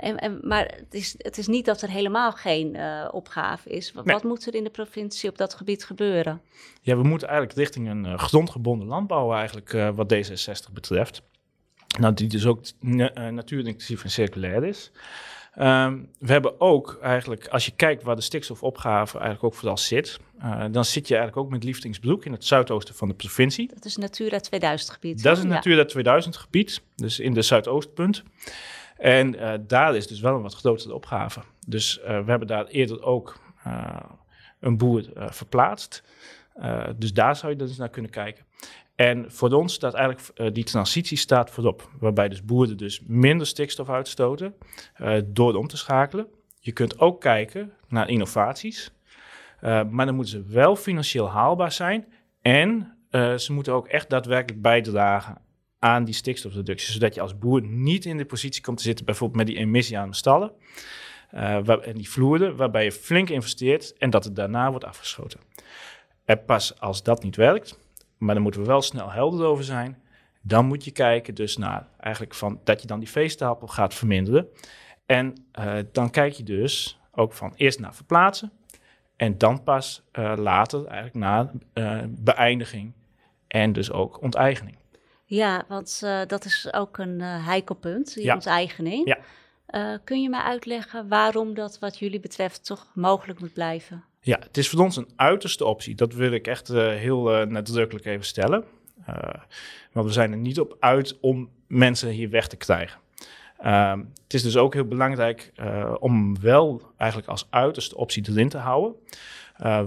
[0.00, 2.78] En, en, maar het is, het is niet dat er helemaal geen
[3.10, 3.92] opgave is.
[3.92, 6.40] Wat, wat, moet er in de provincie op dat gebied gebeuren?
[6.80, 11.22] Ja, we moeten eigenlijk richting een grondgebonden landbouw eigenlijk wat D66 betreft.
[11.98, 12.60] Nou, die dus ook
[13.30, 14.92] natuurintensief en circulair is.
[15.58, 20.18] Um, we hebben ook eigenlijk, als je kijkt waar de stikstofopgave eigenlijk ook vooral zit,
[20.38, 23.70] uh, dan zit je eigenlijk ook met Liefdingsbroek in het zuidoosten van de provincie.
[23.74, 25.22] Dat is Natura 2000 gebied.
[25.22, 28.22] Dat is een Natura 2000 gebied, dus in de zuidoostpunt.
[28.96, 31.40] En uh, daar is dus wel een wat grotere opgave.
[31.66, 33.40] Dus we hebben daar eerder ook
[34.60, 36.02] een boer verplaatst.
[36.96, 38.44] dus daar zou je dus naar kunnen kijken.
[38.94, 41.90] En voor ons staat eigenlijk die transitie staat voorop.
[41.98, 44.54] Waarbij dus boeren dus minder stikstof uitstoten
[45.24, 46.26] door om te schakelen.
[46.60, 48.90] Je kunt ook kijken naar innovaties.
[49.60, 52.12] Maar dan moeten ze wel financieel haalbaar zijn.
[52.42, 52.96] En
[53.36, 55.38] ze moeten ook echt daadwerkelijk bijdragen
[55.78, 56.92] aan die stikstofreductie.
[56.92, 59.98] Zodat je als boer niet in de positie komt te zitten, bijvoorbeeld met die emissie
[59.98, 60.52] aan de stallen.
[61.30, 65.40] Waar, en die vloeren, waarbij je flink investeert en dat het daarna wordt afgeschoten.
[66.24, 67.78] En pas als dat niet werkt,
[68.18, 70.02] maar dan moeten we wel snel helder over zijn.
[70.42, 74.48] Dan moet je kijken dus naar eigenlijk van dat je dan die veestapel gaat verminderen.
[75.06, 78.52] En uh, dan kijk je dus ook van eerst naar verplaatsen.
[79.16, 81.50] En dan pas uh, later eigenlijk naar
[82.08, 82.92] beëindiging
[83.46, 84.76] en dus ook onteigening.
[85.28, 88.34] Ja, want dat is ook een heikel punt, die ja.
[88.34, 89.16] onteigening.
[89.68, 89.98] Ja.
[90.04, 94.04] kun je me uitleggen waarom dat wat jullie betreft toch mogelijk moet blijven?
[94.26, 95.94] Ja, het is voor ons een uiterste optie.
[95.94, 98.64] Dat wil ik echt uh, heel uh, nadrukkelijk even stellen.
[99.00, 99.16] Uh,
[99.92, 103.00] maar we zijn er niet op uit om mensen hier weg te krijgen.
[103.58, 105.52] Ehm, het is dus ook heel belangrijk
[105.98, 108.94] om wel eigenlijk als uiterste optie erin te houden.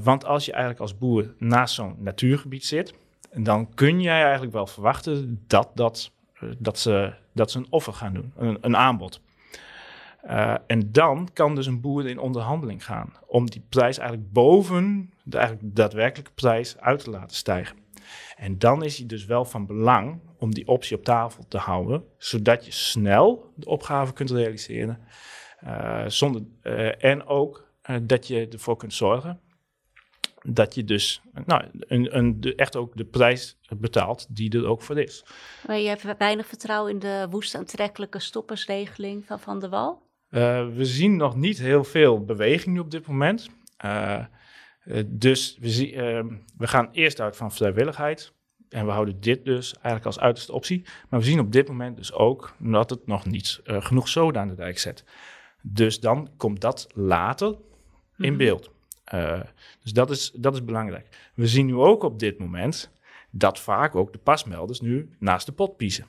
[0.03, 2.93] want als je eigenlijk als boer naast zo'n natuurgebied zit,
[3.33, 6.11] dan kun jij eigenlijk wel verwachten dat, dat,
[6.57, 9.21] dat, ze, dat ze een offer gaan doen, een, een aanbod.
[10.25, 15.13] Uh, en dan kan dus een boer in onderhandeling gaan om die prijs eigenlijk boven
[15.23, 17.77] de eigenlijk daadwerkelijke prijs uit te laten stijgen.
[18.35, 22.03] En dan is hij dus wel van belang om die optie op tafel te houden,
[22.17, 24.99] zodat je snel de opgave kunt realiseren.
[25.63, 26.41] Uh, zonder,
[26.97, 27.67] en ook
[28.01, 29.39] dat je ervoor kunt zorgen
[30.53, 34.81] dat je dus nou, een, een, de, echt ook de prijs betaalt die er ook
[34.81, 35.25] voor is.
[35.67, 40.01] Maar je hebt weinig vertrouwen in de woest aantrekkelijke stoppersregeling van Van der Wal?
[40.29, 43.49] Uh, we zien nog niet heel veel beweging op dit moment.
[43.85, 44.23] Uh,
[45.05, 45.95] dus we, zie,
[46.57, 48.33] we gaan eerst uit van vrijwilligheid.
[48.69, 50.85] En we houden dit dus eigenlijk als uiterste optie.
[51.09, 54.47] Maar we zien op dit moment dus ook dat het nog niet genoeg zoden aan
[54.47, 55.03] de dijk zet.
[55.61, 57.57] Dus dan komt dat later
[58.17, 58.37] in mhm.
[59.11, 59.43] Beeld.
[59.83, 61.31] dus dat is, dat is belangrijk.
[61.33, 62.91] We zien nu ook op dit moment
[63.29, 66.05] dat vaak ook de pasmelders nu naast de pot piezen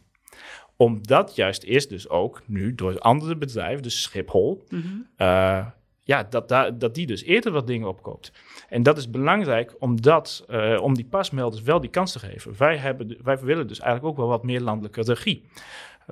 [0.80, 4.86] omdat juist is dus ook nu door andere bedrijven, dus Schiphol, mhm.
[5.16, 5.66] eh,
[6.02, 8.32] ja, dat, dat, dat die dus eerder wat dingen opkoopt.
[8.68, 12.54] En dat is belangrijk omdat, uh, om die pasmelders wel die kans te geven.
[12.58, 15.44] Wij, hebben, wij willen dus eigenlijk ook wel wat meer landelijke regie.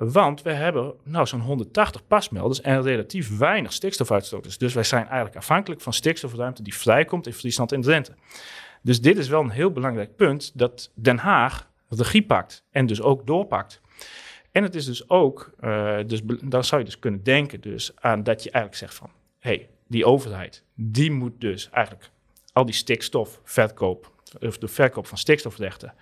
[0.01, 4.57] Want we hebben nou zo'n 180 pasmelders en relatief weinig stikstofuitstoters.
[4.57, 8.13] Dus wij zijn eigenlijk afhankelijk van stikstofruimte die vrijkomt in Friesland en Drenthe.
[8.81, 13.01] Dus dit is wel een heel belangrijk punt dat Den Haag regie pakt en dus
[13.01, 13.81] ook doorpakt.
[14.51, 18.23] En het is dus ook, uh, dus dan zou je dus kunnen denken dus aan
[18.23, 19.09] dat je eigenlijk zegt van,
[19.39, 22.09] hé, hey, die overheid, die moet dus eigenlijk
[22.53, 25.93] al die stikstofverkoop, of de verkoop van stikstofrechten,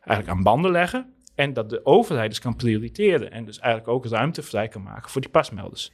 [0.00, 1.13] eigenlijk aan banden leggen.
[1.34, 5.10] En dat de overheid dus kan prioriteren en dus eigenlijk ook ruimte vrij kan maken
[5.10, 5.92] voor die pasmelders.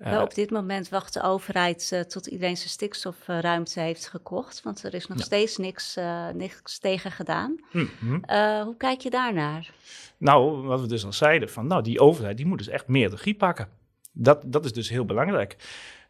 [0.00, 4.82] Uh, op dit moment wacht de overheid uh, tot iedereen zijn stikstofruimte heeft gekocht, want
[4.82, 7.60] er is nog steeds niks, uh, niks tegen gedaan.
[7.72, 8.22] Mm -hmm.
[8.64, 9.70] hoe kijk je daarnaar?
[10.16, 13.10] Nou, wat we dus al zeiden, van nou, die overheid die moet dus echt meer
[13.10, 13.68] regie pakken.
[14.12, 15.56] Dat, dat is dus heel belangrijk.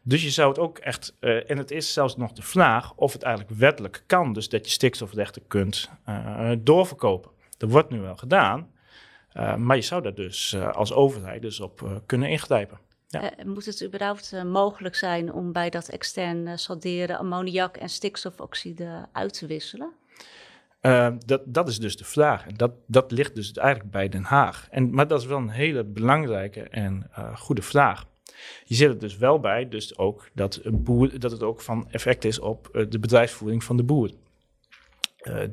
[0.01, 3.23] Dus je zou het ook echt, en het is zelfs nog de vraag of het
[3.23, 5.89] eigenlijk wettelijk kan, dus dat je stikstofrechten kunt
[6.59, 7.31] doorverkopen.
[7.57, 8.71] Dat wordt nu wel gedaan,
[9.57, 12.79] maar je zou daar dus als overheid dus op kunnen ingrijpen.
[13.07, 13.31] Ja.
[13.45, 19.45] Moet het überhaupt mogelijk zijn om bij dat extern salderen ammoniak en stikstofoxide uit te
[19.45, 19.91] wisselen?
[21.25, 22.47] dat, dat is dus de vraag.
[22.47, 24.67] En dat, dat ligt dus eigenlijk bij Den Haag.
[24.71, 28.05] En, maar dat is wel een hele belangrijke en goede vraag.
[28.65, 32.25] Je zit er dus wel bij, dus ook dat, boer, dat het ook van effect
[32.25, 34.11] is op de bedrijfsvoering van de boer.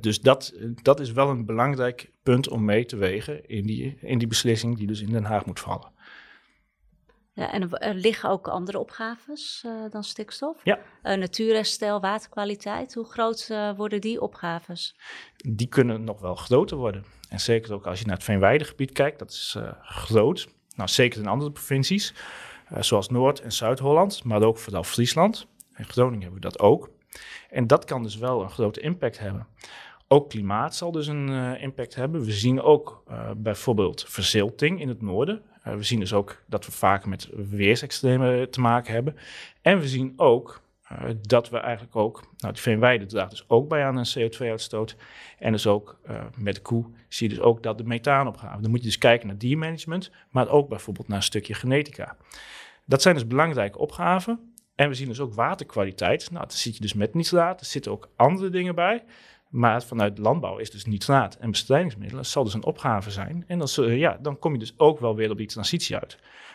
[0.00, 4.18] Dus dat, dat is wel een belangrijk punt om mee te wegen in die, in
[4.18, 5.92] die beslissing die dus in Den Haag moet vallen.
[7.34, 10.60] Ja, en er liggen ook andere opgaves uh, dan stikstof.
[10.64, 10.78] Ja.
[11.02, 12.94] Uh, natuurherstel, waterkwaliteit.
[12.94, 14.96] Hoe groot uh, worden die opgaves?
[15.36, 17.04] Die kunnen nog wel groter worden.
[17.28, 20.48] En zeker ook als je naar het Veenweidegebied kijkt, dat is groot.
[20.76, 22.14] Nou, zeker in andere provincies,
[22.78, 25.46] zoals Noord- en Zuid-Holland, maar ook vooral Friesland.
[25.76, 26.90] In Groningen hebben we dat ook.
[27.50, 29.46] En dat kan dus wel een grote impact hebben.
[30.12, 32.24] Ook klimaat zal dus een uh, impact hebben.
[32.24, 35.42] We zien ook uh, bijvoorbeeld verzilting in het noorden.
[35.66, 39.16] Uh, we zien dus ook dat we vaak met weersextremen te maken hebben.
[39.62, 40.60] En we zien ook
[41.20, 44.96] dat we eigenlijk ook, nou die veenweide draagt dus ook bij aan een CO2-uitstoot.
[45.38, 45.98] En dus ook
[46.36, 48.62] met de koe zie je dus ook dat de methaanopgave.
[48.62, 52.16] Dan moet je dus kijken naar diermanagement, maar ook bijvoorbeeld naar een stukje genetica.
[52.84, 54.51] Dat zijn dus belangrijke opgaven.
[54.74, 56.30] En we zien dus ook waterkwaliteit.
[56.30, 57.60] Nou, daar zit je dus met nitraat.
[57.60, 59.04] Er zitten ook andere dingen bij.
[59.52, 63.44] Maar vanuit landbouw is dus nitraat en bestrijdingsmiddelen zal dus een opgave zijn.
[63.46, 66.12] En dan, ja, dan kom je dus ook wel weer op die transitie uit.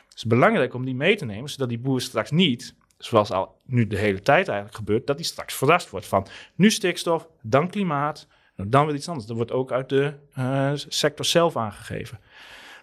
[0.07, 3.61] Het is belangrijk om die mee te nemen, zodat die boer straks niet, zoals al
[3.65, 7.69] nu de hele tijd eigenlijk gebeurt, dat hij straks verrast wordt van nu stikstof, dan
[7.69, 9.27] klimaat, dan weer iets anders.
[9.27, 12.19] Dat wordt ook uit de uh, sector zelf aangegeven.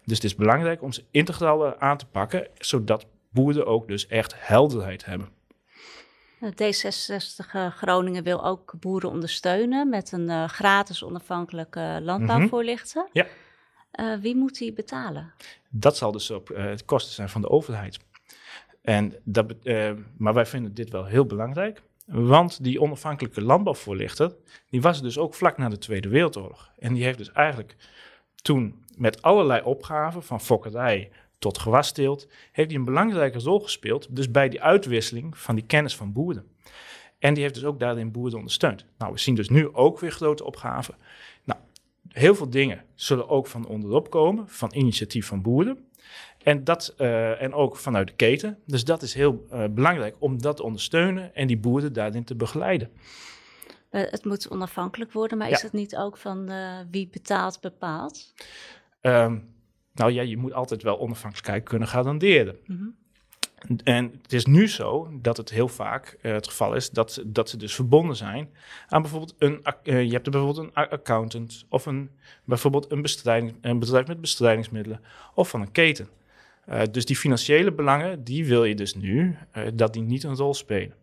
[0.05, 4.35] Dus het is belangrijk om ze integraal aan te pakken, zodat boeren ook dus echt
[4.37, 5.29] helderheid hebben.
[6.45, 13.03] D66 uh, Groningen wil ook boeren ondersteunen met een uh, gratis onafhankelijke landbouwvoorlichter.
[13.03, 13.23] Mm -hmm.
[13.23, 14.15] Ja.
[14.15, 15.33] Uh, wie moet die betalen?
[15.69, 17.99] Dat zal dus op het kosten zijn van de overheid.
[18.83, 19.55] En dat,
[20.17, 21.83] maar wij vinden dit wel heel belangrijk.
[22.07, 24.35] Want die onafhankelijke landbouwvoorlichter,
[24.71, 26.73] die was dus ook vlak na de Tweede Wereldoorlog.
[26.79, 27.77] En die heeft dus eigenlijk
[28.35, 31.11] toen met allerlei opgaven, van fokkerij
[31.45, 34.17] tot gewasteelt, heeft hij een belangrijke rol gespeeld.
[34.17, 36.45] Dus bij die uitwisseling van die kennis van boeren.
[37.19, 38.85] En die heeft dus ook daarin boeren ondersteund.
[38.99, 40.95] Nou, we zien dus nu ook weer grote opgaven.
[41.45, 41.61] Nou,
[42.09, 45.89] heel veel dingen zullen ook van onderop komen, van initiatief van boeren.
[46.43, 48.59] En, dat, uh, en ook vanuit de keten.
[48.67, 52.35] Dus dat is heel uh, belangrijk om dat te ondersteunen en die boeren daarin te
[52.35, 52.91] begeleiden.
[53.91, 55.55] Uh, het moet onafhankelijk worden, maar ja.
[55.55, 56.51] is het niet ook van
[56.91, 58.35] wie betaalt bepaalt?
[59.03, 59.54] Um,
[59.95, 62.57] nou ja, je moet altijd wel onafhankelijkheid kunnen garanderen.
[62.67, 62.95] Mm -hmm.
[63.85, 67.49] En het is nu zo dat het heel vaak uh, het geval is dat, dat
[67.49, 68.49] ze dus verbonden zijn
[68.89, 72.11] aan bijvoorbeeld een, uh, je hebt er bijvoorbeeld een accountant of een,
[72.45, 75.01] bijvoorbeeld een, bestrijding, een bedrijf met bestrijdingsmiddelen
[75.35, 76.09] of van een keten.
[76.69, 79.37] Uh, dus die financiële belangen, die wil je dus nu,
[79.75, 80.95] dat die niet een rol spelen.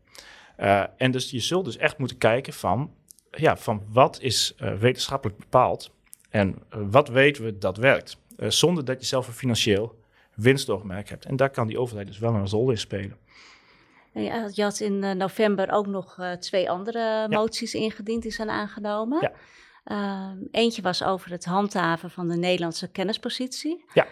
[0.98, 2.92] en dus je zult dus echt moeten kijken van,
[3.32, 5.92] ja, van wat is wetenschappelijk bepaald
[6.30, 8.18] en wat weten we dat werkt.
[8.42, 10.00] Uh, zonder dat je zelf een financieel
[10.34, 11.26] winstoogmerk hebt.
[11.26, 13.18] En daar kan die overheid dus wel een rol in spelen.
[14.14, 17.28] Ja, je had in uh, november ook nog uh, twee andere ja.
[17.28, 19.18] moties ingediend die zijn aangenomen.
[19.22, 19.32] Ja.
[19.84, 23.86] Ehm, eentje was over het handhaven van de Nederlandse kennispositie.
[23.94, 24.08] Ja.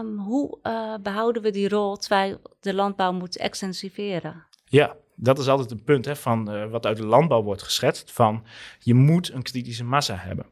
[0.00, 0.58] Um, hoe
[1.02, 4.44] behouden we die rol terwijl de landbouw moet extensiveren?
[4.64, 8.12] Ja, dat is altijd een punt hè, van wat uit de landbouw wordt geschetst.
[8.12, 8.44] Van
[8.78, 10.46] je moet een kritische massa hebben.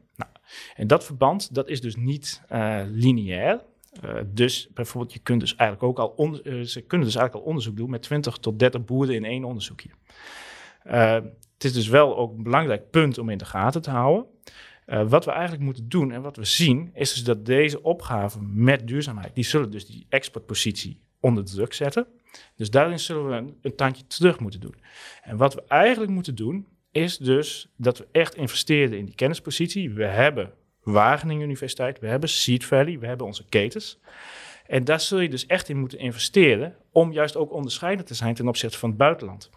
[0.75, 3.61] En dat verband, dat is dus niet uh, lineair.
[4.03, 7.51] Uh, dus bijvoorbeeld, je kunt dus eigenlijk ook al uh, ze kunnen dus eigenlijk al
[7.51, 9.89] onderzoek doen met 20 tot 30 boeren in één onderzoekje.
[10.83, 14.25] het is dus wel ook een belangrijk punt om in de gaten te houden.
[14.85, 18.87] wat we eigenlijk moeten doen en wat we zien, is dus dat deze opgaven met
[18.87, 22.07] duurzaamheid, die zullen dus die exportpositie onder druk zetten.
[22.55, 24.75] Dus daarin zullen we een tandje terug moeten doen.
[25.21, 29.93] En wat we eigenlijk moeten doen, is dus dat we echt investeren in die kennispositie.
[29.93, 30.53] We hebben
[30.83, 33.99] Wageningen Universiteit, we hebben Seed Valley, we hebben onze ketens.
[34.67, 38.33] En daar zul je dus echt in moeten investeren om juist ook onderscheidend te zijn
[38.33, 39.49] ten opzichte van het buitenland.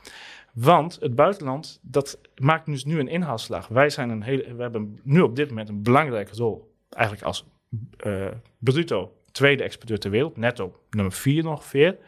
[0.53, 3.69] Want het buitenland, dat maakt dus nu een inhaalslag.
[3.69, 7.45] Wij zijn een hele, we hebben nu op dit moment een belangrijke rol, eigenlijk als
[8.07, 8.27] uh,
[8.59, 11.99] bruto tweede exporteur ter wereld, netto nummer vier ongeveer.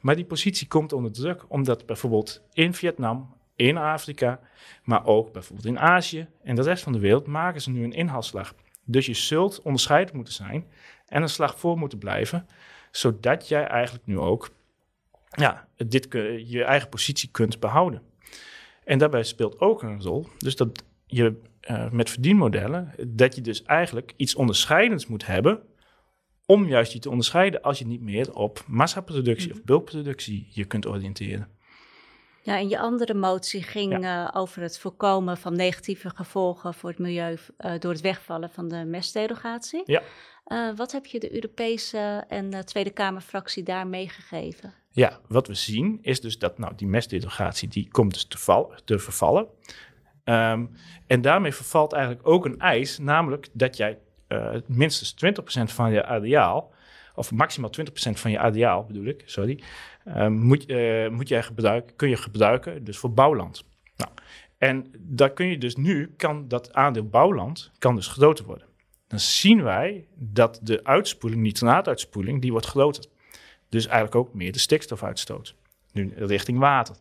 [0.00, 4.40] Maar die positie komt onder druk, omdat bijvoorbeeld in Vietnam, in Afrika,
[4.84, 7.92] maar ook bijvoorbeeld in Azië en de rest van de wereld maken ze nu een
[7.92, 8.54] inhaalslag.
[8.84, 10.66] Dus je zult onderscheidend moeten zijn
[11.06, 12.46] en een slag voor moeten blijven,
[12.90, 14.50] zodat jij eigenlijk nu ook
[15.30, 16.06] ja, dit,
[16.46, 18.02] je eigen positie kunt behouden.
[18.84, 21.40] En daarbij speelt ook een rol, dus dat je
[21.70, 25.62] uh, met verdienmodellen, dat je dus eigenlijk iets onderscheidends moet hebben
[26.46, 30.86] om juist je te onderscheiden als je niet meer op massaproductie of bulkproductie je kunt
[30.86, 31.48] oriënteren.
[32.46, 34.24] Ja, en je andere motie ging ja.
[34.24, 38.68] uh, over het voorkomen van negatieve gevolgen voor het milieu uh, door het wegvallen van
[38.68, 39.82] de mestderogatie.
[39.84, 40.02] Ja.
[40.46, 44.74] Uh, wat heb je de Europese en Tweede Kamerfractie daar meegegeven?
[44.90, 48.72] Ja, wat we zien is dus dat nou, die mestderogatie die komt dus te, val,
[48.84, 49.46] te vervallen.
[50.24, 50.70] Um,
[51.06, 53.98] en daarmee vervalt eigenlijk ook een eis, namelijk dat jij
[54.66, 56.74] minstens 20% van je areaal
[57.14, 57.82] of maximaal 20%
[58.12, 59.62] van je areaal bedoel ik, sorry,
[60.28, 63.64] moet, uh, moet jij gebruiken, kun je gebruiken dus voor bouwland.
[63.96, 64.10] Nou,
[64.58, 68.66] en daar kun je dus nu, kan dat aandeel bouwland, kan dus groter worden.
[69.08, 73.04] Dan zien wij dat de uitspoeling, nitraatuitspoeling, die wordt groter.
[73.68, 75.54] Dus eigenlijk ook meer de stikstofuitstoot.
[75.92, 76.96] Nu richting water.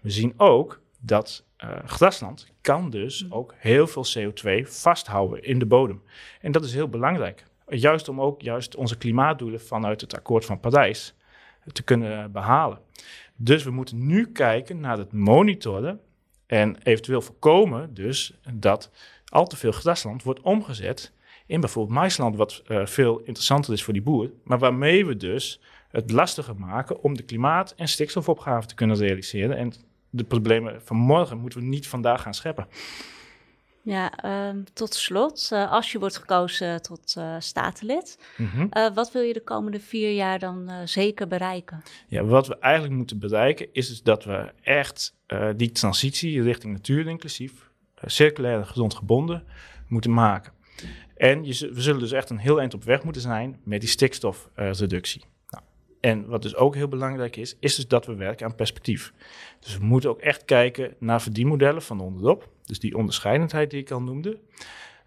[0.00, 3.32] We zien ook dat uh, grasland kan dus mm.
[3.32, 6.02] ook heel veel CO2 vasthouden in de bodem.
[6.40, 7.44] En dat is heel belangrijk.
[7.68, 11.14] Juist om ook juist onze klimaatdoelen vanuit het akkoord van Parijs
[11.72, 12.78] te kunnen behalen.
[13.36, 16.00] Dus we moeten nu kijken naar het monitoren
[16.46, 18.90] en eventueel voorkomen dus dat
[19.28, 21.12] al te veel grasland wordt omgezet
[21.46, 25.60] in bijvoorbeeld maisland, wat uh, veel interessanter is voor die boer, maar waarmee we dus
[25.88, 29.56] het lastiger maken om de klimaat- en stikstofopgave te kunnen realiseren.
[29.56, 29.72] En
[30.10, 32.66] de problemen van morgen moeten we niet vandaag gaan scheppen.
[33.86, 39.22] Ja, uh, tot slot, uh, als je wordt gekozen tot uh, statenlid, mm wat wil
[39.22, 41.82] je de komende vier jaar dan zeker bereiken?
[42.08, 45.14] Ja, wat we eigenlijk moeten bereiken is dus dat we echt
[45.56, 47.70] die transitie richting natuur inclusief,
[48.04, 49.44] circulair en gezond gebonden
[49.88, 50.52] moeten maken.
[51.16, 53.88] En je, we zullen dus echt een heel eind op weg moeten zijn met die
[53.88, 55.24] stikstofreductie.
[56.00, 59.12] En wat dus ook heel belangrijk is, is dus dat we werken aan perspectief.
[59.60, 62.54] Dus we moeten ook echt kijken naar verdienmodellen van onderop.
[62.66, 64.38] Dus die onderscheidendheid die ik al noemde.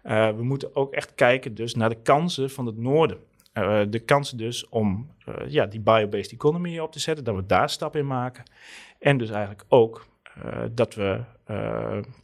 [0.04, 3.18] Uh, we moeten ook echt kijken dus naar de kansen van het noorden.
[3.54, 7.46] Uh, de kansen dus om uh, ja, die biobased economy op te zetten, dat we
[7.46, 8.44] daar stappen in maken.
[8.98, 10.08] En dus eigenlijk ook
[10.72, 11.24] dat we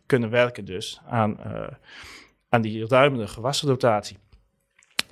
[0.06, 1.38] kunnen werken dus aan,
[2.48, 4.16] aan die ruimere gewassenrotatie.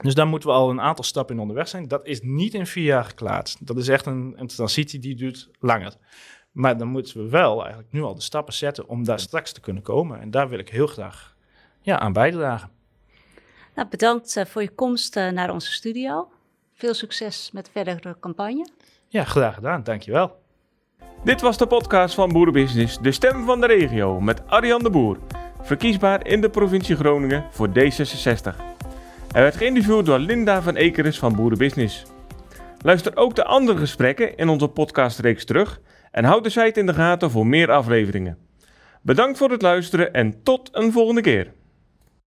[0.02, 1.88] Dus daar moeten we al een aantal stappen in onderweg zijn.
[1.88, 3.66] Dat is niet in vier jaar geklaard.
[3.66, 5.94] Dat is echt een, een transitie die duurt langer.
[6.54, 9.60] Maar dan moeten we wel eigenlijk nu al de stappen zetten om daar straks te
[9.60, 10.20] kunnen komen.
[10.20, 11.36] En daar wil ik heel graag
[11.80, 12.70] ja, aan bijdragen.
[13.74, 16.28] Nou, bedankt uh, voor je komst uh, naar onze studio.
[16.74, 18.68] Veel succes met de verdere campagne.
[19.08, 19.82] Ja, graag gedaan.
[19.82, 20.42] Dankjewel.
[21.24, 25.18] Dit was de podcast van Boerenbusiness, de stem van de regio, met Arjan de Boer.
[25.62, 28.56] Verkiesbaar in de provincie Groningen voor D66.
[29.32, 32.04] Hij werd geïnterviewd door Linda van Ekeris van Boerenbusiness.
[32.82, 35.80] Luister ook de andere gesprekken in onze podcastreeks terug
[36.14, 38.38] en houd de site in de gaten voor meer afleveringen.
[39.02, 41.52] Bedankt voor het luisteren en tot een volgende keer.